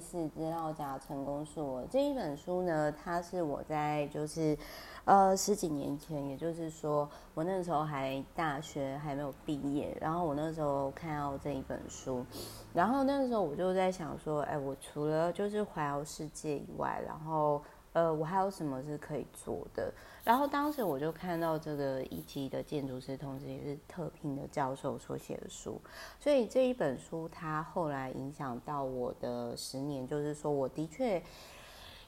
[0.00, 4.56] A 四资料夹成功是我这一本书呢，它是我在就是
[5.04, 12.24] 呃十几年前，也就是说我那时候还大学还没有毕业，然后我那时候看到这一本书，
[12.72, 17.60] 然后那时候我就在想说，哎，我除了就是环游世界以外，然后。
[17.92, 19.92] 呃，我还有什么是可以做的？
[20.22, 25.80] 然后当时我就看到这个一级的建筑师，同时也是特聘的教授所写的书，
[26.18, 31.22] 所以这一本书它后来影响到我的十年，就是说我的确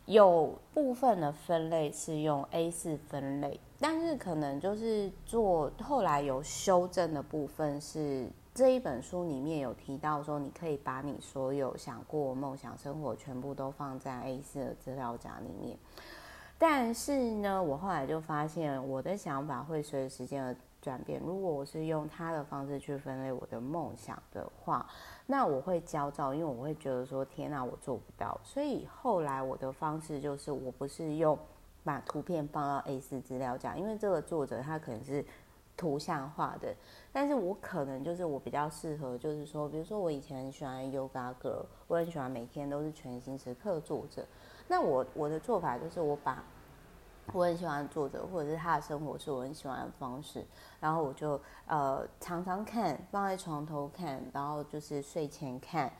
[0.07, 8.31] 有部分的分类是用 A4 分类，但是可能就是做后来有修正的部分是。
[8.55, 15.79] 这一本书里面有提到说，你可以把你所有想过梦想生活全部都放在 A4 的资料夹里面。
[16.59, 21.19] 但是呢，我后来就发现，我的想法会随着时间而转变。
[21.25, 24.87] 如果我是用他的方式去分类我的梦想的话，
[25.27, 28.39] 那我会焦躁，因为我会觉得说，天哪，我做不到。
[28.45, 31.39] 所以后来我的方式就是，我不是用
[31.83, 35.25] 把图片放到 A4 资料夹，因为这个作者他可能是。
[35.83, 36.73] 图像化的，
[37.13, 44.25] 但是我可能就是我比较适合，就是说，比如说我以前很喜欢 Yoga Girl，我很喜欢每天都是全新时刻作者。
[44.69, 46.45] 那我我的做法就是我把
[47.33, 50.47] 我很喜欢的作者，或者是他的生活是我很喜欢的方式，
[50.79, 55.93] 然后我就呃常常看，放在床头看，然后就是睡前看。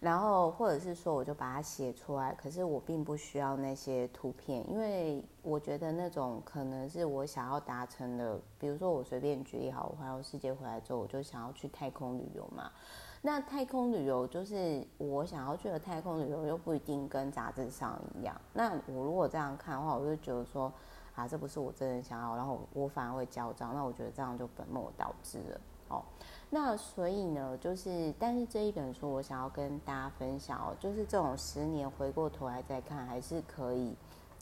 [0.00, 2.32] 然后，或者是说，我就把它写出来。
[2.34, 8.40] 可是我并不需要那些图片，因为我觉得那种可能是我想要达成的。
[8.60, 12.70] 比如说，我随便举例好，我环游世界回来之后，我就想要去太空旅游嘛。
[13.22, 18.40] 那太空旅游就是我想要去的太空旅游，又不一定跟杂志上一样。
[18.52, 20.72] 那我如果这样看的话，我就觉得说，
[21.16, 23.72] 啊，这不是我真的想要，然后我反而会焦躁。
[23.74, 25.60] 那我觉得这样就本末倒置了。
[25.88, 26.04] 哦。
[26.50, 33.94] 那所以呢，就是，但是这一本书我想要跟大家分享哦，就是这种十年回过头来再看，还是可以。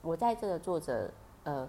[0.02, 1.10] 我在这个作者，
[1.42, 1.68] 呃，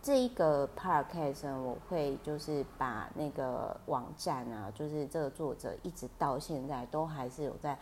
[0.00, 7.78] 这一个 podcast 我会就是把那个网站啊，就是这个作者一直到现在都还是有在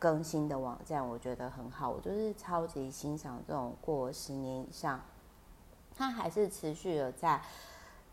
[0.00, 1.90] 更新的网站，我觉得很好。
[1.90, 5.00] 我就是超级欣赏这种过十年以上，
[5.94, 7.40] 他还是持续的在。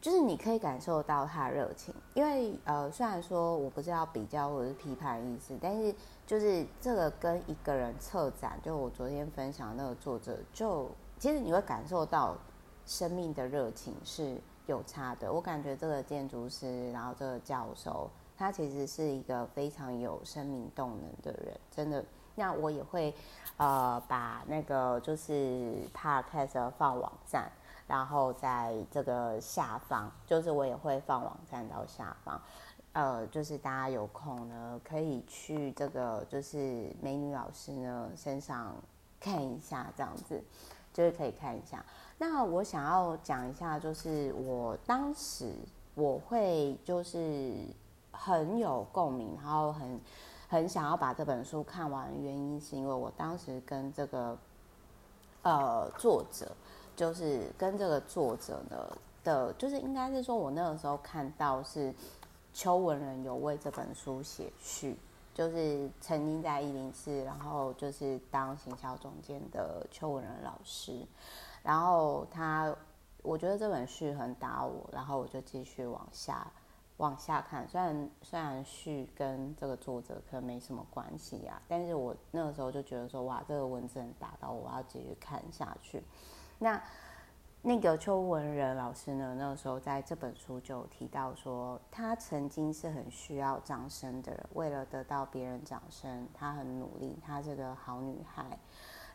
[0.03, 5.95] 就是你可以感受到他热情，因为呃，虽然说我不是要比较或者是批判意思，但是
[6.27, 12.35] 就是这个跟一个人策展，就我昨天分享那个作者，就其实你会感受到
[12.85, 15.31] 生命的热情是有差的。
[15.31, 22.03] 我感觉这个建筑师，然后这个教授，他其实是一个非常有生命动能的人，真的。
[22.35, 23.15] 那我也会
[23.55, 27.49] 呃把那个就是 Podcast 放网站。
[27.93, 32.41] 然后在这个下方，就是我也会放网站到下方，
[32.93, 38.73] 呃，就是大家有空呢，可以去这个就是美女老师呢身上
[39.19, 40.43] 看一下，这样子
[40.91, 41.85] 就是可以看一下。
[42.17, 45.53] 那我想要讲一下，就是我当时
[45.93, 47.53] 我会就是
[48.11, 50.01] 很有共鸣，然后很
[50.49, 54.35] 很想要把这本书看完的原因，是因为我当时跟这个
[55.43, 56.51] 呃作者。
[56.95, 61.93] 就是跟这个作者呢的，就是应该是说，我那个时候看到是
[62.53, 64.95] 邱文仁有为这本书写序，
[65.33, 71.05] 就是曾经在一零四，然后就是当行销总监的邱文仁老师，
[71.63, 72.75] 然后他，
[73.23, 76.45] 我觉得这本序很打我，然后我就继续往下
[76.97, 86.03] 往下看，虽然虽然序跟这个作者可能没什么关系啊，但是我那个时候就觉得说，哇，这个文字很打到我，我要继续看下去。
[86.59, 86.81] 那
[87.61, 89.35] 那个邱文仁老师呢？
[89.37, 97.17] 那个时候在这本书就提到说，他曾经是很需要掌声的人，为了得到别人掌声，他很努力。
[97.25, 98.57] 她是个好女孩，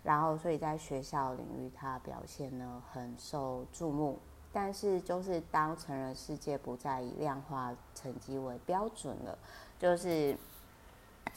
[0.02, 4.18] 然后所以在学校领域，她表现呢很受注目。
[4.50, 9.38] 但是就是当成人世界不再以量化成绩为标准了，
[9.78, 10.36] 就是。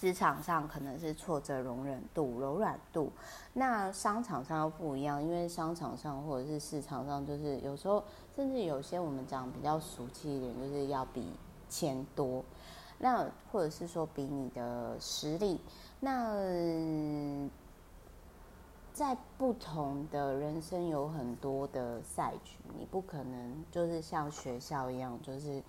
[0.01, 3.11] 职场上可能是挫折容忍度、柔软度，
[3.53, 8.03] 那商场上又不一样，因为商场上或者是市场上，就是有时候
[8.35, 11.31] 甚至有些我们讲比较俗气一点，就是要比
[11.69, 12.43] 钱多，
[12.97, 15.61] 那或者是说比你的实力，
[15.99, 16.33] 那
[18.91, 25.61] 在不同的人生有很多的赛局，你不可能就是像学校一样，就是。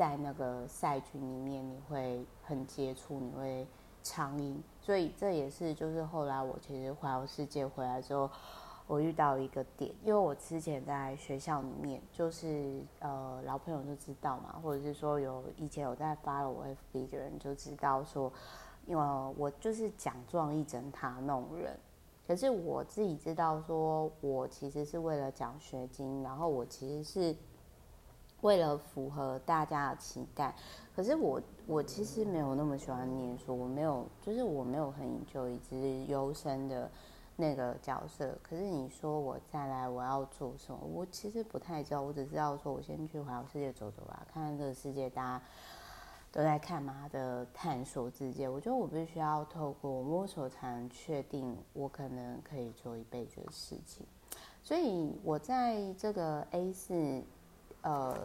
[0.00, 3.66] 在那个赛局里面，你会很接触，你会
[4.02, 8.30] 长赢，所以这也是就是后来我其实环游世界回来之后，
[8.86, 18.32] 我遇到一个点，因为我之前在学校里面，就是呃老朋友就知道嘛，或者是说有以前有在发了我 FB 的人就知道说，
[18.86, 19.04] 因为
[19.36, 21.78] 我就是奖状一整沓那种人。
[22.26, 27.36] 可是我自己知道，说我其实是为了奖学金，然后我其实是
[28.42, 30.54] 为了符合大家的期待。
[30.94, 36.90] 可是我我其实没有那么喜欢念书，我没有，就是我没有很研究一直优生的
[37.36, 38.36] 那个角色。
[38.42, 42.02] 可是你说我再来我要做什么，我其实不太知道。
[42.02, 45.44] 我只知道说我先去环游世界走走吧，看看这个世界大家
[46.32, 54.06] 都在干嘛的探索世界，我觉得我必须要透过摸索才能确定我可能可以做一辈子的事情。
[54.62, 57.22] 所以我在这个 A 四
[57.82, 58.16] 呃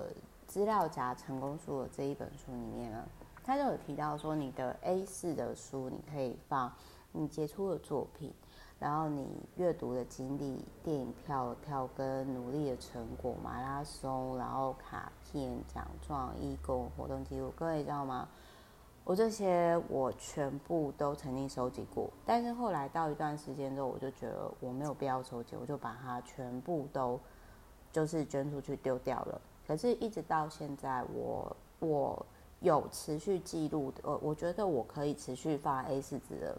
[0.47, 3.05] 资料夹成功书的这一本书里面呢，
[3.43, 6.71] 他就有提到说，你的 A 四的书你可以放
[7.11, 8.33] 你杰出的作品。
[8.77, 9.25] 然后你
[9.55, 18.27] 阅读的经历、电影票票跟、努力的成果、马拉松，然后卡片、奖状、义工活动记录，各位知道吗？
[19.05, 27.17] 我这些我全部都曾经收集过，但是后来到一段时间之后，我就觉得我没有必要收集，我就把它全部都
[27.95, 29.41] 就是捐出去丢掉了。
[29.65, 32.25] 可是，一直到现在，我我
[32.59, 36.57] 有持续记录的，我我觉得我可以持续发 A 四纸的。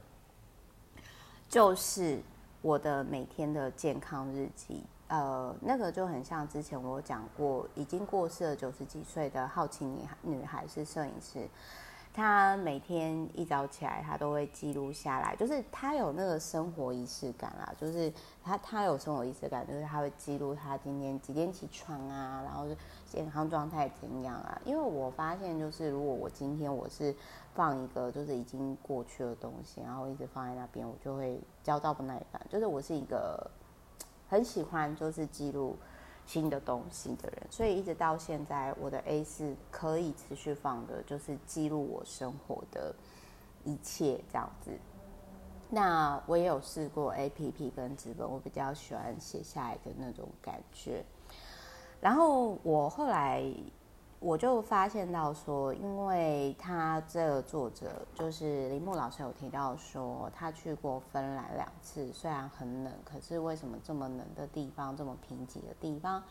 [1.46, 2.22] 就是
[2.62, 11.46] 我的每天的健康日记，呃，那个就很像之前我讲过，已经过世了九十几岁的好奇女孩，女孩是摄影师。
[12.16, 18.10] 他每天一早起来，他都会记录下来，就是他有那个生活仪式感啦，就是
[18.42, 22.66] 他他有生活仪式感，就是他会记录他今天几点起床啊，然后
[23.04, 24.58] 健康状态怎样啊。
[24.64, 27.14] 因为我发现，就是如果我今天我是
[27.54, 32.40] 放一个就是已经过去的东西，然后一直放在那边，我就会焦躁不耐烦。
[32.48, 33.50] 就是我是一个
[34.26, 35.76] 很喜欢就是记录。
[36.26, 42.94] 新的东西的人，所以一直到现在，我的 A 四可以持续放的，就是记录我生活的
[43.64, 44.70] 一切这样子。
[45.70, 51.04] 那我也有试过 APP 跟纸本，我比较喜欢写下来的那种感觉。
[52.00, 53.42] 然后我后来。
[54.18, 66.22] 我就发现到说，因为他这个作者就是林木老师有提到说，他去过芬兰两次，虽然很冷，可是为什么这么冷的地方，这么贫瘠的地方，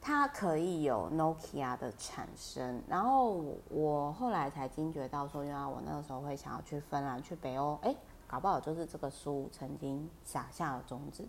[0.00, 2.82] 它可以有 Nokia 的产生？
[2.88, 7.94] 然后我后来才惊觉到说，原来我那个时候会想要去芬兰、去北欧，哎，
[8.26, 11.26] 搞不好就是这个书曾经撒下了种子。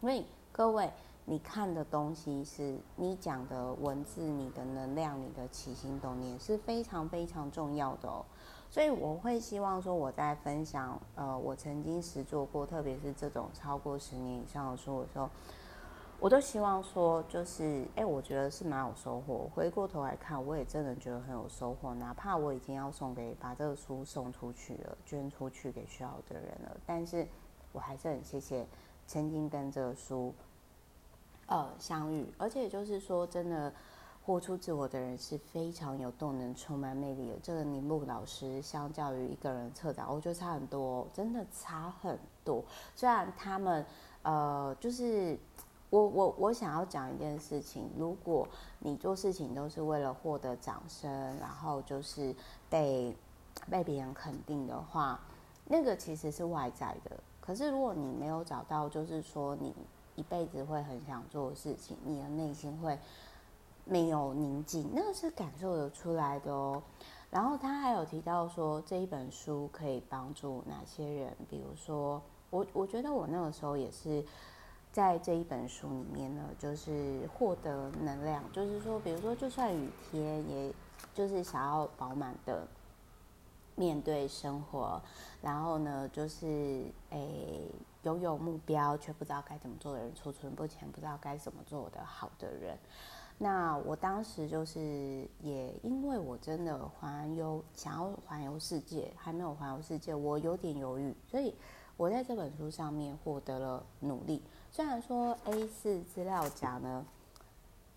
[0.00, 0.90] 所以各位。
[1.28, 8.24] 你看的东西是你讲的文字，你的能量，你的起心动念是非常非常重要的哦。
[8.70, 15.28] 所以我会希望说，我在分享呃，我曾经实做过，特别是这种超过十年以上的书的时候，
[16.20, 19.50] 我都希望说，就是哎，我觉得是蛮有收获。
[19.52, 21.92] 回过头来看，我也真的觉得很有收获。
[21.94, 27.26] 哪怕我已经要送给把这个书送出去了，捐出去给需要的人了，但是
[27.72, 28.64] 我还是很谢谢
[29.08, 30.32] 曾经跟这个书。
[31.46, 33.72] 呃，相遇，而且就是说，真的
[34.24, 37.38] 活出自我的人是非常有动能、充满魅力的。
[37.40, 42.64] 这个铃木老师，相较于一个人策展，我觉得差很多，真的差很多。
[42.96, 43.86] 虽然他们，
[44.22, 45.38] 呃，就是
[45.90, 48.48] 我我我想要讲一件事情：如果
[48.80, 51.08] 你做事情都是为了获得掌声，
[51.38, 52.34] 然后就是
[52.68, 53.16] 被
[53.70, 55.20] 被别人肯定的话，
[55.66, 57.16] 那个其实是外在的。
[57.40, 59.72] 可是如果你没有找到，就是说你。
[60.16, 62.98] 一辈子会很想做的事情，你的内心会
[63.84, 66.82] 没有宁静，那个是感受得出来的哦。
[67.30, 71.36] 然后他还有提到说，这一本书可以帮助哪些人？
[71.48, 74.24] 比如说，我我觉得我那个时候也是
[74.92, 80.72] 在这一本书里面呢，就是获得能量，就是说，比如说，就算雨天，也
[81.12, 82.66] 就是想要饱满的
[83.76, 85.00] 面对生活。
[85.40, 87.70] 然后呢，就是诶。
[88.02, 92.78] 拥有目标却不知道该怎么做的人，储存不前不知道该怎么做的好的人。
[93.36, 101.52] 那我当时就是也因为我真的环游，想要环游世界，还没有环游世界，我有点犹豫，所以
[101.96, 104.40] 我在这本书上面获得了努力。
[104.70, 107.04] 虽然说 A 四资料夹呢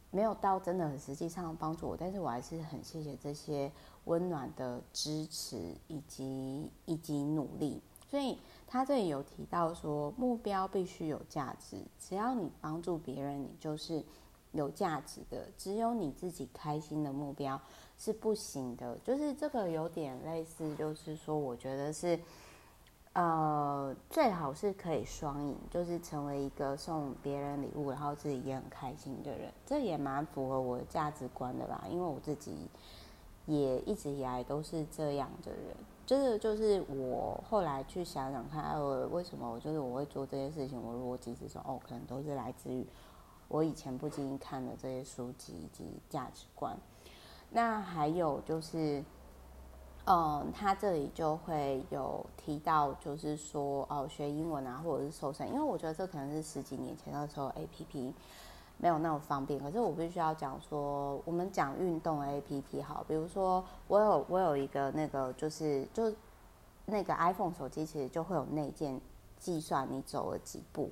[0.09, 3.71] 没有到真的很实际上帮助我，但是我还是很谢谢这些
[4.09, 7.79] 温暖的支持以及以及努力。
[8.09, 11.77] 所以他这里有提到说，目标必须有价值。
[11.99, 14.03] 只要你帮助别人，你就是
[14.51, 15.47] 有价值的。
[15.55, 17.61] 只有你自己开心的目标
[17.99, 18.97] 是不行的。
[19.03, 22.19] 就是这个有点类似，就是说，我觉得是，
[23.13, 29.53] 呃，最好是可以双赢，就是成为一个送别人礼物，然后自己也很开心的人。
[29.67, 32.55] 这也蛮符合我的价值观的啦，因为我自己
[33.49, 35.75] 也一直以来都是这样的人。
[36.05, 40.81] 就是就是我后来去想想看，呃，为什么我就是我会做这些事情？
[40.81, 42.83] 我逻辑是说，哦，可能都是来自于
[43.47, 46.75] 我以前不经意看的这些书籍以及价值观。
[47.51, 49.03] 那还有就是，
[50.05, 58.13] 嗯，他这里就会有提到，就是说，哦，学英文啊，或者是瘦身，因为我觉得这可能是十几年前的时候，APP。
[58.81, 66.09] 没有那么方便，可是我必须要讲说，我们讲运动 APP 好，比如说我有我有一个那个就是就
[66.85, 68.99] 那个 iPhone 手机，其实就会有内建
[69.37, 70.89] 计算你走了几步。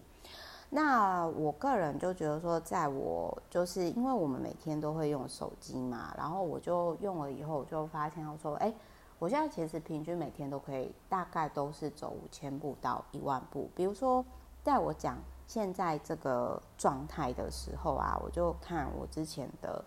[0.69, 8.73] 那我个人就觉得说，在我就是因为我们每天都会用手机嘛，然后我就用了以后，我就发现我说，哎，
[9.17, 13.69] 我现在其实平均每天都可以大概都是走五千步到一万步。
[13.73, 14.25] 比如说，
[14.61, 15.17] 在我讲。
[15.47, 19.83] 现在这个状态的时候啊，我就看我之前的，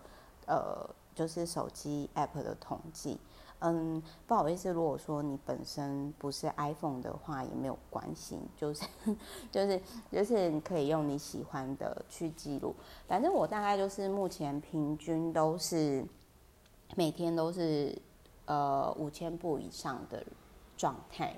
[0.47, 3.19] 呃，就是手机 app 的统计。
[3.63, 8.83] 嗯，不好意思，如果说你本身不是 iPhone 的话，也没有关系，就是
[9.51, 9.79] 就是
[10.11, 12.75] 就是你可以用你喜欢的去记录。
[13.07, 16.03] 反正我大概就是目前平均都是
[16.95, 17.95] 每天都是
[18.45, 20.25] 呃五千步以上的
[20.75, 21.35] 状态。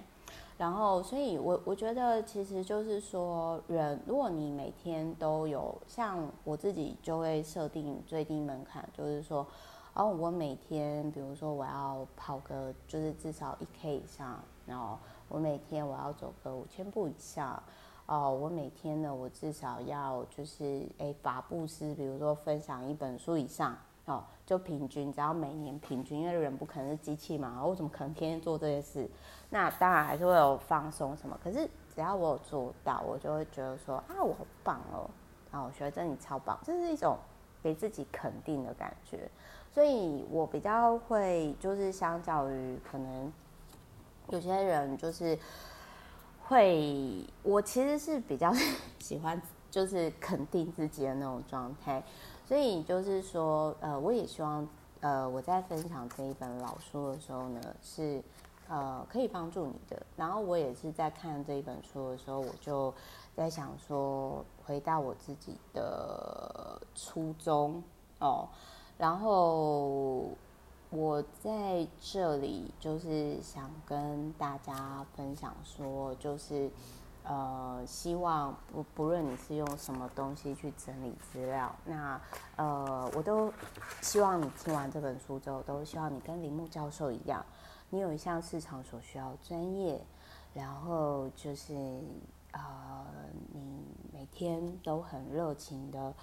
[0.63, 9.45] 然后，所以我我觉得，其实就是说，人如果你每天都有像我自己，就会设定最低门槛，就是说，
[9.93, 17.61] 哦，我每天，比如说我要跑个，就是至少一 K 以上，然后我每天我要走个五千步以上，
[18.05, 23.77] 哦，我每天呢，我至少要就是，哎，法布斯，比如说分享一本书以上。
[24.05, 29.09] 哦，就平均，只要每年平均，因为人不可能是机器嘛，我怎么可能天天做这些事？
[29.49, 35.09] 那当然还是会有放松什么，可是只要我有做到，我就会觉得说啊，我好棒哦，
[35.51, 37.17] 啊，我觉得真的超棒，这是一种
[37.61, 39.29] 给自己肯定的感觉。
[39.71, 43.31] 所以我比较会，就是相较于可能
[44.29, 45.39] 有些人，就是
[46.43, 48.53] 会，我其实是比较
[48.99, 49.41] 喜欢，
[49.73, 52.03] 就是肯定自己的那种状态。
[52.45, 54.67] 所以就是说，呃，我也希望，
[55.01, 58.23] 呃，我在分享这一本老书的时候呢，是，
[58.67, 60.05] 呃，可以帮助你的。
[60.15, 62.93] 然后我也是在看这一本书的时候，我就
[63.35, 67.81] 在想说，回到我自己的初衷
[68.19, 68.47] 哦。
[68.99, 70.29] 然后
[70.91, 76.69] 我在这里就是想跟大家分享说，就是。
[77.23, 82.19] 呃，希望不不论你是用什么东西去整理资料，那
[82.57, 83.51] 呃，我都
[84.01, 87.45] 希望你听完这本书之后，都希望你跟铃木教授一样，
[87.89, 90.01] 你有一项市场所需要专业，
[90.53, 91.73] 然后就是
[92.51, 93.05] 呃，
[93.53, 96.13] 你每天都很热情的，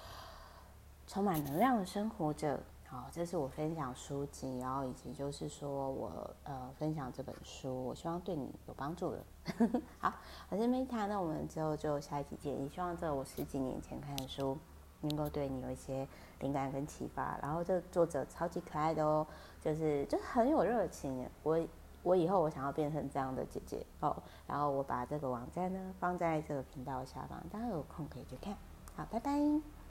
[1.07, 2.61] 充满能量的生活着。
[2.91, 9.23] 好，这是我分享书籍，然后以及就是说我呃分享这本书，我希望对你有帮助的。
[9.97, 10.13] 好，
[10.49, 12.61] 我是 Meta，那我们之后就下一期见。
[12.61, 14.57] 也希望这我十几年前看的书
[14.99, 16.05] 能够对你有一些
[16.41, 17.39] 灵感跟启发。
[17.41, 19.25] 然后这作者超级可爱的哦，
[19.61, 21.25] 就是就是很有热情。
[21.43, 21.65] 我
[22.03, 24.13] 我以后我想要变成这样的姐姐哦。
[24.45, 28.53] 然后我把这个网站呢放在这个频道下方，大家有空可以去看。
[28.97, 29.71] 好，拜拜。